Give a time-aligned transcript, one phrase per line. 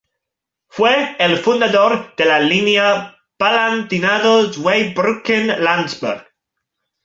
[0.67, 6.25] Fue el fundador de la línea Palatinado-Zweibrücken-Landsberg.